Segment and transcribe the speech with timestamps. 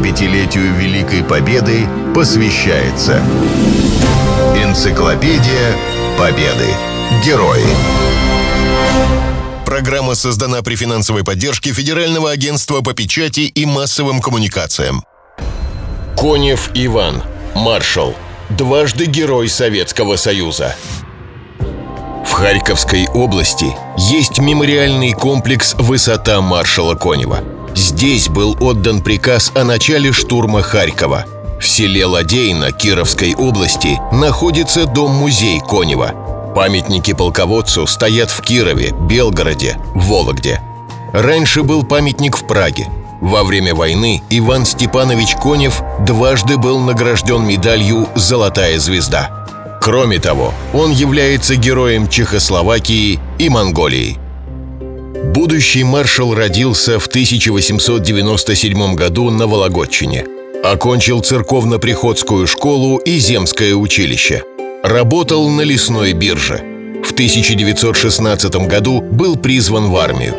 [0.00, 3.22] 75-летию Великой Победы посвящается
[4.56, 5.76] Энциклопедия
[6.18, 6.68] Победы.
[7.24, 7.66] Герои.
[9.66, 15.04] Программа создана при финансовой поддержке Федерального агентства по печати и массовым коммуникациям.
[16.16, 17.22] Конев Иван,
[17.54, 18.14] маршал,
[18.48, 20.74] дважды Герой Советского Союза.
[22.24, 23.66] В Харьковской области
[23.98, 27.59] есть мемориальный комплекс «Высота маршала Конева».
[27.80, 31.24] Здесь был отдан приказ о начале штурма Харькова.
[31.58, 36.52] В селе Ладейно Кировской области находится дом-музей Конева.
[36.54, 40.60] Памятники полководцу стоят в Кирове, Белгороде, Вологде.
[41.14, 42.86] Раньше был памятник в Праге.
[43.22, 49.46] Во время войны Иван Степанович Конев дважды был награжден медалью «Золотая звезда».
[49.80, 54.19] Кроме того, он является героем Чехословакии и Монголии.
[55.24, 60.24] Будущий маршал родился в 1897 году на Вологодчине.
[60.64, 64.42] Окончил церковно-приходскую школу и земское училище.
[64.82, 66.62] Работал на лесной бирже.
[67.04, 70.34] В 1916 году был призван в армию.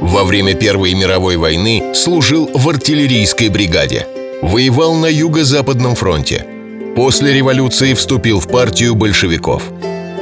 [0.00, 4.06] Во время Первой мировой войны служил в артиллерийской бригаде.
[4.42, 6.46] Воевал на Юго-Западном фронте–
[6.94, 9.62] После революции вступил в партию большевиков.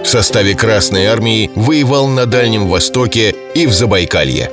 [0.02, 4.50] В составе Красной армии воевал на Дальнем Востоке и в Забайкалье.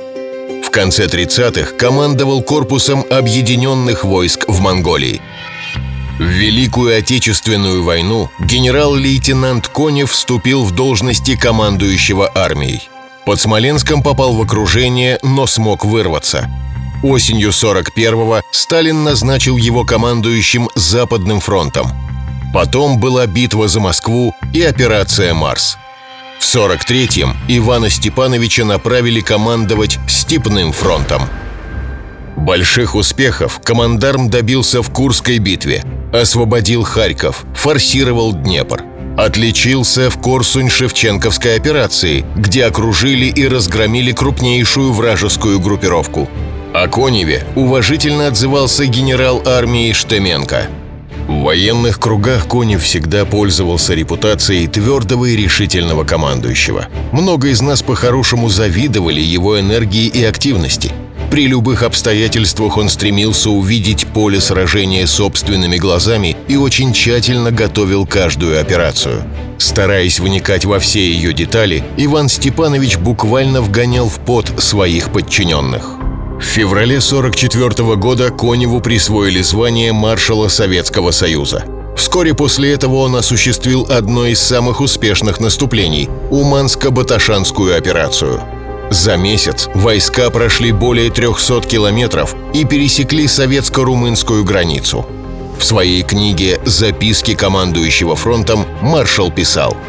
[0.62, 5.20] В конце 30-х командовал корпусом объединенных войск в Монголии.
[6.18, 12.88] В Великую Отечественную войну генерал-лейтенант Конев вступил в должности командующего армией.
[13.24, 16.48] Под Смоленском попал в окружение, но смог вырваться.
[17.02, 21.92] Осенью 41-го Сталин назначил его командующим Западным фронтом–
[22.52, 25.76] Потом была битва за Москву и операция «Марс».
[26.38, 31.22] В 43-м Ивана Степановича направили командовать Степным фронтом.
[32.36, 35.82] Больших успехов командарм добился в Курской битве,
[36.12, 38.82] освободил Харьков, форсировал Днепр.
[39.18, 46.28] Отличился в Корсунь-Шевченковской операции, где окружили и разгромили крупнейшую вражескую группировку.
[46.72, 50.68] О Коневе уважительно отзывался генерал армии Штеменко–
[51.28, 56.88] в военных кругах Конев всегда пользовался репутацией твердого и решительного командующего.
[57.12, 60.90] Много из нас по-хорошему завидовали его энергии и активности.
[61.30, 68.58] При любых обстоятельствах он стремился увидеть поле сражения собственными глазами и очень тщательно готовил каждую
[68.58, 69.22] операцию.
[69.58, 75.97] Стараясь вникать во все ее детали, Иван Степанович буквально вгонял в пот своих подчиненных.
[76.38, 81.64] В феврале 44 года Коневу присвоили звание маршала Советского Союза.
[81.96, 88.40] Вскоре после этого он осуществил одно из самых успешных наступлений– Уманско-Баташанскую операцию.
[88.88, 95.06] За месяц войска прошли более 300 километров и пересекли советско-румынскую границу.
[95.58, 99.76] В своей книге «Записки командующего фронтом» маршал писал–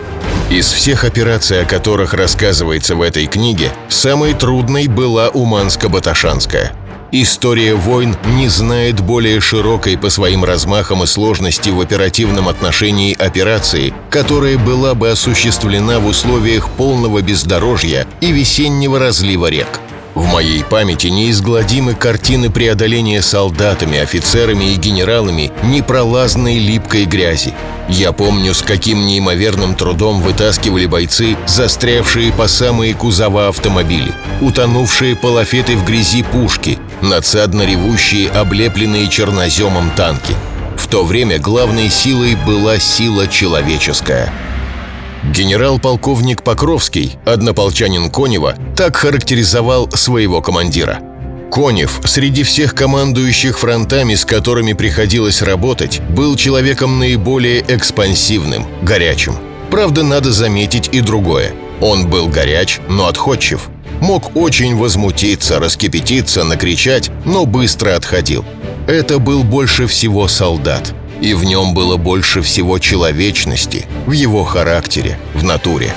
[0.49, 6.71] из всех операций, о которых рассказывается в этой книге, самой трудной была Уманско-Баташанская.
[7.11, 13.93] История войн не знает более широкой по своим размахам и сложности в оперативном отношении операции,
[14.09, 19.79] которая была бы осуществлена в условиях полного бездорожья и весеннего разлива рек–
[20.15, 27.53] в моей памяти неизгладимы картины преодоления солдатами, офицерами и генералами непролазной липкой грязи.
[27.87, 35.75] Я помню, с каким неимоверным трудом вытаскивали бойцы, застрявшие по самые кузова автомобили, утонувшие полофеты
[35.75, 40.35] в грязи пушки, надсадно ревущие, облепленные черноземом танки.
[40.75, 44.33] В то время главной силой была сила человеческая–
[45.23, 50.99] Генерал-полковник Покровский, однополчанин Конева, так характеризовал своего командира.
[51.51, 59.35] Конев среди всех командующих фронтами, с которыми приходилось работать, был человеком наиболее экспансивным, горячим.
[59.69, 61.51] Правда, надо заметить и другое.
[61.81, 63.69] Он был горяч, но отходчив.
[64.01, 68.45] Мог очень возмутиться, раскипятиться, накричать, но быстро отходил.
[68.87, 75.19] Это был больше всего солдат– и в нем было больше всего человечности, в его характере,
[75.33, 75.93] в натуре.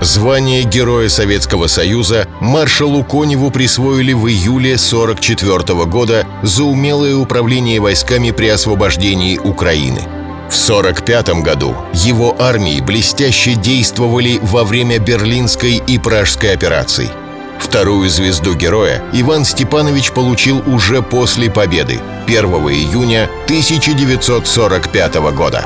[0.00, 8.30] Звание Героя Советского Союза маршалу Коневу присвоили в июле 1944 года за умелое управление войсками
[8.30, 10.02] при освобождении Украины.
[10.50, 17.08] В 1945 году его армии блестяще действовали во время Берлинской и Пражской операций–
[17.64, 25.64] Вторую звезду героя Иван Степанович получил уже после победы, 1 июня 1945 года.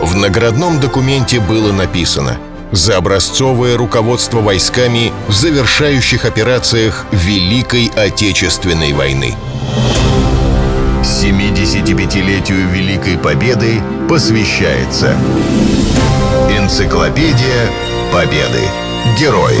[0.00, 2.38] В наградном документе было написано
[2.72, 9.34] «За образцовое руководство войсками в завершающих операциях Великой Отечественной войны».
[11.02, 15.16] 75-летию Великой Победы посвящается
[16.50, 17.70] Энциклопедия
[18.12, 18.62] Победы.
[19.18, 19.60] Герои.